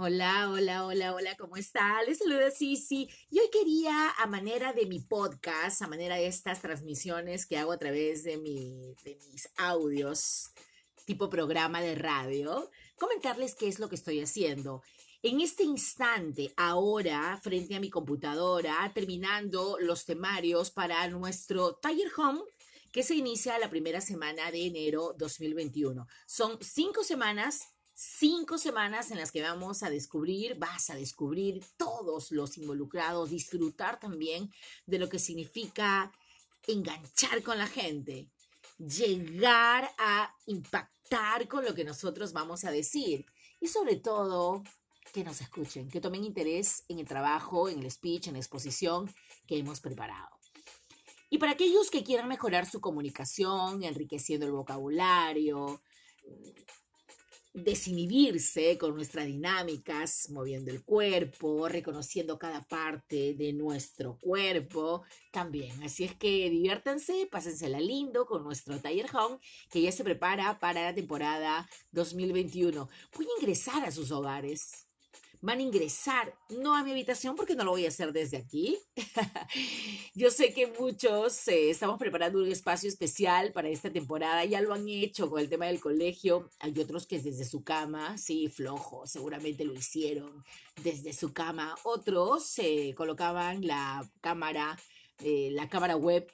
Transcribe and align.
Hola, 0.00 0.48
hola, 0.48 0.86
hola, 0.86 1.12
hola, 1.12 1.36
¿cómo 1.36 1.56
está? 1.56 2.00
Les 2.04 2.18
saluda 2.18 2.52
Sisi. 2.52 3.08
Y 3.30 3.40
hoy 3.40 3.50
quería, 3.50 4.10
a 4.10 4.28
manera 4.28 4.72
de 4.72 4.86
mi 4.86 5.00
podcast, 5.00 5.82
a 5.82 5.88
manera 5.88 6.14
de 6.14 6.28
estas 6.28 6.62
transmisiones 6.62 7.46
que 7.46 7.58
hago 7.58 7.72
a 7.72 7.78
través 7.78 8.22
de, 8.22 8.36
de 8.36 9.18
mis 9.32 9.50
audios, 9.56 10.52
tipo 11.04 11.28
programa 11.28 11.80
de 11.80 11.96
radio, 11.96 12.70
comentarles 12.96 13.56
qué 13.56 13.66
es 13.66 13.80
lo 13.80 13.88
que 13.88 13.96
estoy 13.96 14.20
haciendo. 14.20 14.82
En 15.20 15.40
este 15.40 15.64
instante, 15.64 16.54
ahora, 16.56 17.36
frente 17.42 17.74
a 17.74 17.80
mi 17.80 17.90
computadora, 17.90 18.92
terminando 18.94 19.78
los 19.80 20.04
temarios 20.04 20.70
para 20.70 21.08
nuestro 21.08 21.74
Tiger 21.74 22.12
Home, 22.18 22.42
que 22.92 23.02
se 23.02 23.16
inicia 23.16 23.58
la 23.58 23.68
primera 23.68 24.00
semana 24.00 24.52
de 24.52 24.64
enero 24.64 25.16
2021. 25.18 26.06
Son 26.24 26.56
cinco 26.62 27.02
semanas 27.02 27.74
cinco 28.00 28.58
semanas 28.58 29.10
en 29.10 29.18
las 29.18 29.32
que 29.32 29.42
vamos 29.42 29.82
a 29.82 29.90
descubrir, 29.90 30.56
vas 30.56 30.88
a 30.88 30.94
descubrir 30.94 31.64
todos 31.76 32.30
los 32.30 32.56
involucrados, 32.56 33.30
disfrutar 33.30 33.98
también 33.98 34.52
de 34.86 35.00
lo 35.00 35.08
que 35.08 35.18
significa 35.18 36.12
enganchar 36.68 37.42
con 37.42 37.58
la 37.58 37.66
gente, 37.66 38.28
llegar 38.78 39.90
a 39.98 40.32
impactar 40.46 41.48
con 41.48 41.64
lo 41.64 41.74
que 41.74 41.82
nosotros 41.82 42.32
vamos 42.32 42.64
a 42.64 42.70
decir 42.70 43.26
y 43.60 43.66
sobre 43.66 43.96
todo 43.96 44.62
que 45.12 45.24
nos 45.24 45.40
escuchen, 45.40 45.90
que 45.90 46.00
tomen 46.00 46.22
interés 46.22 46.84
en 46.86 47.00
el 47.00 47.08
trabajo, 47.08 47.68
en 47.68 47.80
el 47.80 47.90
speech, 47.90 48.28
en 48.28 48.34
la 48.34 48.38
exposición 48.38 49.12
que 49.48 49.58
hemos 49.58 49.80
preparado. 49.80 50.38
Y 51.30 51.38
para 51.38 51.52
aquellos 51.52 51.90
que 51.90 52.04
quieran 52.04 52.28
mejorar 52.28 52.64
su 52.64 52.80
comunicación, 52.80 53.82
enriqueciendo 53.82 54.46
el 54.46 54.52
vocabulario, 54.52 55.82
desinhibirse 57.52 58.78
con 58.78 58.94
nuestras 58.94 59.26
dinámicas, 59.26 60.30
moviendo 60.30 60.70
el 60.70 60.84
cuerpo, 60.84 61.68
reconociendo 61.68 62.38
cada 62.38 62.62
parte 62.62 63.34
de 63.34 63.52
nuestro 63.52 64.18
cuerpo 64.18 65.02
también. 65.32 65.82
Así 65.82 66.04
es 66.04 66.14
que 66.14 66.50
diviértanse, 66.50 67.28
pásensela 67.30 67.80
lindo 67.80 68.26
con 68.26 68.44
nuestro 68.44 68.78
Taller 68.80 69.06
Home 69.14 69.38
que 69.70 69.82
ya 69.82 69.92
se 69.92 70.04
prepara 70.04 70.58
para 70.58 70.82
la 70.84 70.94
temporada 70.94 71.68
2021. 71.92 72.88
Voy 73.16 73.26
a 73.26 73.40
ingresar 73.40 73.84
a 73.84 73.90
sus 73.90 74.10
hogares 74.10 74.87
van 75.40 75.58
a 75.58 75.62
ingresar, 75.62 76.34
no 76.48 76.74
a 76.74 76.82
mi 76.82 76.90
habitación 76.90 77.36
porque 77.36 77.54
no 77.54 77.64
lo 77.64 77.72
voy 77.72 77.84
a 77.84 77.88
hacer 77.88 78.12
desde 78.12 78.36
aquí. 78.36 78.78
Yo 80.14 80.30
sé 80.30 80.52
que 80.52 80.66
muchos 80.78 81.46
eh, 81.48 81.70
estamos 81.70 81.98
preparando 81.98 82.38
un 82.38 82.50
espacio 82.50 82.88
especial 82.88 83.52
para 83.52 83.68
esta 83.68 83.90
temporada, 83.90 84.44
ya 84.44 84.60
lo 84.60 84.74
han 84.74 84.88
hecho 84.88 85.30
con 85.30 85.40
el 85.40 85.48
tema 85.48 85.66
del 85.66 85.80
colegio. 85.80 86.50
Hay 86.58 86.78
otros 86.78 87.06
que 87.06 87.20
desde 87.20 87.44
su 87.44 87.62
cama, 87.62 88.18
sí, 88.18 88.48
flojo, 88.48 89.06
seguramente 89.06 89.64
lo 89.64 89.74
hicieron 89.74 90.44
desde 90.82 91.12
su 91.12 91.32
cama. 91.32 91.76
Otros 91.84 92.44
se 92.44 92.94
colocaban 92.94 93.66
la 93.66 94.08
cámara, 94.20 94.78
eh, 95.22 95.50
la 95.52 95.68
cámara 95.68 95.96
web 95.96 96.30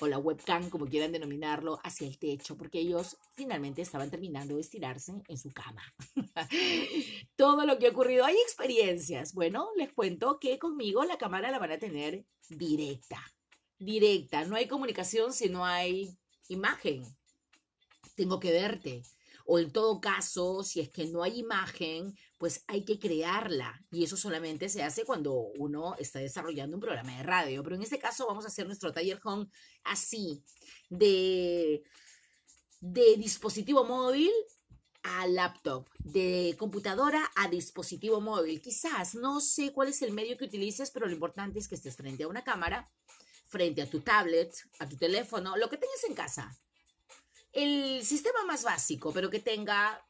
o 0.00 0.06
la 0.06 0.18
webcam, 0.18 0.70
como 0.70 0.86
quieran 0.86 1.12
denominarlo, 1.12 1.80
hacia 1.82 2.06
el 2.06 2.18
techo, 2.18 2.56
porque 2.56 2.80
ellos 2.80 3.16
finalmente 3.34 3.82
estaban 3.82 4.10
terminando 4.10 4.54
de 4.54 4.60
estirarse 4.60 5.12
en 5.26 5.38
su 5.38 5.50
cama. 5.50 5.82
Todo 7.36 7.66
lo 7.66 7.78
que 7.78 7.88
ha 7.88 7.90
ocurrido, 7.90 8.24
hay 8.24 8.36
experiencias. 8.36 9.34
Bueno, 9.34 9.68
les 9.76 9.92
cuento 9.92 10.38
que 10.38 10.58
conmigo 10.58 11.04
la 11.04 11.18
cámara 11.18 11.50
la 11.50 11.58
van 11.58 11.72
a 11.72 11.78
tener 11.78 12.24
directa, 12.48 13.20
directa. 13.78 14.44
No 14.44 14.56
hay 14.56 14.68
comunicación 14.68 15.32
si 15.32 15.48
no 15.48 15.64
hay 15.64 16.16
imagen. 16.48 17.04
Tengo 18.14 18.38
que 18.40 18.52
verte. 18.52 19.02
O 19.50 19.58
en 19.58 19.72
todo 19.72 19.98
caso, 19.98 20.62
si 20.62 20.78
es 20.78 20.90
que 20.90 21.06
no 21.06 21.22
hay 21.22 21.38
imagen, 21.38 22.14
pues 22.36 22.64
hay 22.66 22.84
que 22.84 22.98
crearla. 22.98 23.82
Y 23.90 24.04
eso 24.04 24.14
solamente 24.14 24.68
se 24.68 24.82
hace 24.82 25.06
cuando 25.06 25.32
uno 25.56 25.94
está 25.98 26.18
desarrollando 26.18 26.76
un 26.76 26.82
programa 26.82 27.16
de 27.16 27.22
radio. 27.22 27.62
Pero 27.62 27.76
en 27.76 27.80
este 27.80 27.98
caso 27.98 28.26
vamos 28.26 28.44
a 28.44 28.48
hacer 28.48 28.66
nuestro 28.66 28.92
taller 28.92 29.18
home 29.24 29.46
así, 29.84 30.44
de, 30.90 31.82
de 32.80 33.16
dispositivo 33.16 33.84
móvil 33.84 34.30
a 35.02 35.26
laptop, 35.26 35.88
de 36.00 36.54
computadora 36.58 37.30
a 37.34 37.48
dispositivo 37.48 38.20
móvil. 38.20 38.60
Quizás, 38.60 39.14
no 39.14 39.40
sé 39.40 39.72
cuál 39.72 39.88
es 39.88 40.02
el 40.02 40.12
medio 40.12 40.36
que 40.36 40.44
utilices, 40.44 40.90
pero 40.90 41.06
lo 41.06 41.12
importante 41.14 41.58
es 41.58 41.68
que 41.68 41.76
estés 41.76 41.96
frente 41.96 42.24
a 42.24 42.28
una 42.28 42.44
cámara, 42.44 42.92
frente 43.46 43.80
a 43.80 43.88
tu 43.88 44.00
tablet, 44.00 44.54
a 44.78 44.86
tu 44.86 44.98
teléfono, 44.98 45.56
lo 45.56 45.70
que 45.70 45.78
tengas 45.78 46.04
en 46.06 46.14
casa 46.14 46.54
el 47.58 48.04
sistema 48.04 48.44
más 48.46 48.62
básico, 48.62 49.12
pero 49.12 49.30
que 49.30 49.40
tenga 49.40 50.02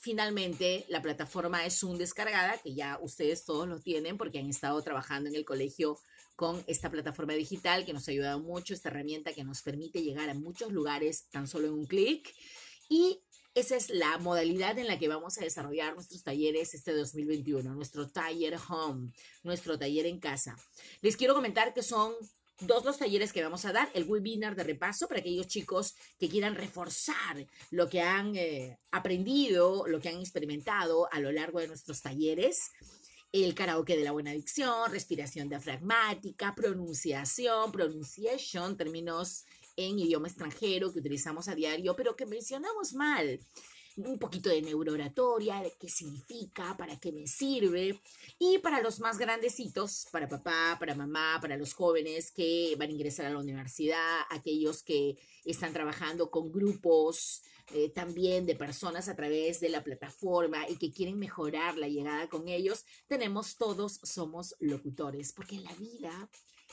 finalmente 0.00 0.86
la 0.88 1.02
plataforma 1.02 1.64
es 1.64 1.82
un 1.82 1.98
descargada, 1.98 2.58
que 2.58 2.74
ya 2.74 2.98
ustedes 3.02 3.44
todos 3.44 3.68
lo 3.68 3.80
tienen 3.80 4.16
porque 4.16 4.38
han 4.38 4.48
estado 4.48 4.80
trabajando 4.82 5.28
en 5.28 5.36
el 5.36 5.44
colegio 5.44 5.98
con 6.36 6.62
esta 6.66 6.90
plataforma 6.90 7.34
digital 7.34 7.84
que 7.84 7.92
nos 7.92 8.08
ha 8.08 8.12
ayudado 8.12 8.40
mucho, 8.40 8.72
esta 8.72 8.88
herramienta 8.88 9.32
que 9.32 9.44
nos 9.44 9.62
permite 9.62 10.02
llegar 10.02 10.28
a 10.30 10.34
muchos 10.34 10.72
lugares 10.72 11.26
tan 11.30 11.46
solo 11.46 11.68
en 11.68 11.74
un 11.74 11.86
clic. 11.86 12.34
Y 12.88 13.22
esa 13.54 13.76
es 13.76 13.90
la 13.90 14.16
modalidad 14.18 14.78
en 14.78 14.86
la 14.86 14.98
que 14.98 15.08
vamos 15.08 15.36
a 15.38 15.44
desarrollar 15.44 15.94
nuestros 15.94 16.22
talleres 16.22 16.72
este 16.74 16.94
2021, 16.94 17.74
nuestro 17.74 18.08
taller 18.08 18.56
home, 18.68 19.12
nuestro 19.42 19.78
taller 19.78 20.06
en 20.06 20.18
casa. 20.18 20.56
Les 21.02 21.16
quiero 21.16 21.34
comentar 21.34 21.74
que 21.74 21.82
son 21.82 22.14
dos 22.60 22.84
los 22.84 22.98
talleres 22.98 23.32
que 23.32 23.42
vamos 23.42 23.64
a 23.64 23.72
dar, 23.72 23.90
el 23.94 24.04
webinar 24.04 24.54
de 24.54 24.64
repaso 24.64 25.08
para 25.08 25.20
aquellos 25.20 25.46
chicos 25.46 25.94
que 26.18 26.28
quieran 26.28 26.54
reforzar 26.54 27.46
lo 27.70 27.88
que 27.88 28.02
han 28.02 28.36
eh, 28.36 28.78
aprendido, 28.90 29.86
lo 29.86 30.00
que 30.00 30.08
han 30.08 30.20
experimentado 30.20 31.08
a 31.12 31.20
lo 31.20 31.32
largo 31.32 31.60
de 31.60 31.68
nuestros 31.68 32.00
talleres. 32.02 32.70
El 33.32 33.54
karaoke 33.54 33.96
de 33.96 34.04
la 34.04 34.12
buena 34.12 34.32
dicción, 34.32 34.90
respiración 34.90 35.48
diafragmática, 35.48 36.54
pronunciación, 36.54 37.70
pronunciation, 37.70 38.76
términos 38.76 39.44
en 39.76 39.98
idioma 39.98 40.28
extranjero 40.28 40.92
que 40.92 40.98
utilizamos 40.98 41.48
a 41.48 41.54
diario, 41.54 41.94
pero 41.94 42.16
que 42.16 42.26
mencionamos 42.26 42.92
mal 42.92 43.38
un 44.06 44.18
poquito 44.18 44.50
de 44.50 44.62
neurooratoria, 44.62 45.60
de 45.62 45.72
qué 45.78 45.88
significa, 45.88 46.76
para 46.76 46.98
qué 46.98 47.12
me 47.12 47.26
sirve. 47.26 48.00
Y 48.38 48.58
para 48.58 48.80
los 48.80 49.00
más 49.00 49.18
grandecitos, 49.18 50.06
para 50.10 50.28
papá, 50.28 50.76
para 50.78 50.94
mamá, 50.94 51.38
para 51.40 51.56
los 51.56 51.74
jóvenes 51.74 52.30
que 52.30 52.74
van 52.78 52.88
a 52.88 52.92
ingresar 52.92 53.26
a 53.26 53.30
la 53.30 53.38
universidad, 53.38 54.20
aquellos 54.30 54.82
que 54.82 55.16
están 55.44 55.72
trabajando 55.72 56.30
con 56.30 56.52
grupos 56.52 57.42
eh, 57.72 57.90
también 57.90 58.46
de 58.46 58.56
personas 58.56 59.08
a 59.08 59.14
través 59.14 59.60
de 59.60 59.68
la 59.68 59.84
plataforma 59.84 60.68
y 60.68 60.76
que 60.76 60.90
quieren 60.90 61.18
mejorar 61.18 61.76
la 61.76 61.88
llegada 61.88 62.28
con 62.28 62.48
ellos, 62.48 62.84
tenemos 63.06 63.56
todos 63.56 64.00
somos 64.02 64.56
locutores, 64.58 65.32
porque 65.32 65.56
en 65.56 65.64
la 65.64 65.74
vida 65.74 66.30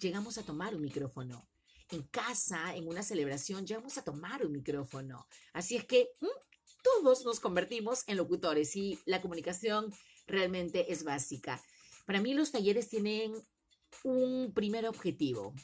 llegamos 0.00 0.36
a 0.38 0.42
tomar 0.42 0.74
un 0.74 0.82
micrófono 0.82 1.48
en 1.90 2.02
casa, 2.04 2.74
en 2.74 2.88
una 2.88 3.02
celebración, 3.02 3.66
llegamos 3.66 3.98
a 3.98 4.04
tomar 4.04 4.44
un 4.44 4.52
micrófono. 4.52 5.26
Así 5.52 5.76
es 5.76 5.84
que 5.84 6.10
todos 7.02 7.24
nos 7.24 7.40
convertimos 7.40 8.04
en 8.08 8.18
locutores 8.18 8.76
y 8.76 8.98
la 9.06 9.22
comunicación 9.22 9.90
realmente 10.26 10.92
es 10.92 11.02
básica. 11.02 11.58
Para 12.04 12.20
mí 12.20 12.34
los 12.34 12.52
talleres 12.52 12.90
tienen 12.90 13.32
un 14.04 14.52
primer 14.52 14.86
objetivo, 14.86 15.54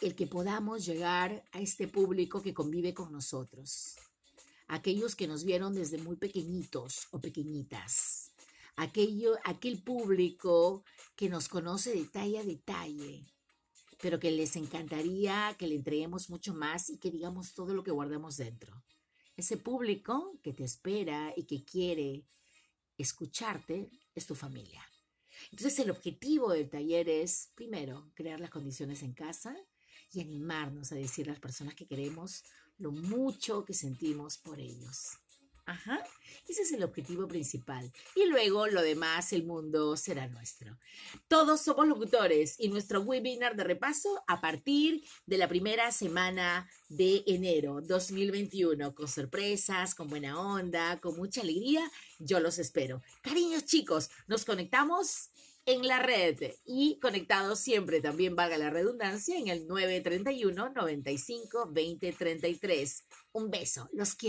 el 0.00 0.16
que 0.16 0.26
podamos 0.26 0.84
llegar 0.84 1.44
a 1.52 1.60
este 1.60 1.86
público 1.86 2.42
que 2.42 2.52
convive 2.52 2.92
con 2.94 3.12
nosotros, 3.12 3.94
aquellos 4.66 5.14
que 5.14 5.28
nos 5.28 5.44
vieron 5.44 5.72
desde 5.72 5.98
muy 5.98 6.16
pequeñitos 6.16 7.06
o 7.12 7.20
pequeñitas, 7.20 8.32
aquello, 8.74 9.36
aquel 9.44 9.84
público 9.84 10.82
que 11.14 11.28
nos 11.28 11.48
conoce 11.48 11.94
detalle 11.94 12.40
a 12.40 12.44
detalle, 12.44 13.22
pero 14.00 14.18
que 14.18 14.32
les 14.32 14.56
encantaría 14.56 15.54
que 15.56 15.68
le 15.68 15.76
entreguemos 15.76 16.28
mucho 16.28 16.54
más 16.54 16.90
y 16.90 16.98
que 16.98 17.12
digamos 17.12 17.54
todo 17.54 17.72
lo 17.72 17.84
que 17.84 17.92
guardamos 17.92 18.36
dentro. 18.38 18.82
Ese 19.36 19.56
público 19.56 20.38
que 20.42 20.52
te 20.52 20.64
espera 20.64 21.32
y 21.36 21.44
que 21.44 21.64
quiere 21.64 22.26
escucharte 22.98 23.90
es 24.14 24.26
tu 24.26 24.34
familia. 24.34 24.82
Entonces 25.50 25.78
el 25.78 25.90
objetivo 25.90 26.52
del 26.52 26.68
taller 26.68 27.08
es, 27.08 27.50
primero, 27.54 28.10
crear 28.14 28.40
las 28.40 28.50
condiciones 28.50 29.02
en 29.02 29.12
casa 29.12 29.56
y 30.12 30.20
animarnos 30.20 30.92
a 30.92 30.96
decir 30.96 31.28
a 31.28 31.32
las 31.32 31.40
personas 31.40 31.74
que 31.74 31.86
queremos 31.86 32.44
lo 32.78 32.92
mucho 32.92 33.64
que 33.64 33.74
sentimos 33.74 34.38
por 34.38 34.60
ellos. 34.60 35.21
Ese 36.48 36.62
es 36.62 36.72
el 36.72 36.82
objetivo 36.82 37.28
principal. 37.28 37.92
Y 38.14 38.26
luego 38.26 38.66
lo 38.66 38.82
demás, 38.82 39.32
el 39.32 39.44
mundo 39.44 39.96
será 39.96 40.26
nuestro. 40.26 40.76
Todos 41.28 41.60
somos 41.60 41.86
locutores 41.86 42.56
y 42.58 42.68
nuestro 42.68 43.00
webinar 43.00 43.56
de 43.56 43.64
repaso 43.64 44.22
a 44.26 44.40
partir 44.40 45.04
de 45.26 45.38
la 45.38 45.48
primera 45.48 45.92
semana 45.92 46.68
de 46.88 47.22
enero 47.26 47.80
2021, 47.80 48.94
con 48.94 49.08
sorpresas, 49.08 49.94
con 49.94 50.08
buena 50.08 50.38
onda, 50.40 51.00
con 51.00 51.16
mucha 51.16 51.42
alegría. 51.42 51.88
Yo 52.18 52.40
los 52.40 52.58
espero. 52.58 53.02
Cariños 53.22 53.64
chicos, 53.64 54.10
nos 54.26 54.44
conectamos 54.44 55.30
en 55.64 55.86
la 55.86 56.00
red 56.00 56.54
y 56.66 56.98
conectados 57.00 57.60
siempre, 57.60 58.00
también 58.00 58.34
valga 58.34 58.58
la 58.58 58.70
redundancia, 58.70 59.38
en 59.38 59.48
el 59.48 59.66
931 59.68 60.70
95 60.70 61.68
20 61.70 62.12
33. 62.12 63.04
Un 63.32 63.50
beso, 63.50 63.88
los 63.92 64.14
quiero. 64.14 64.20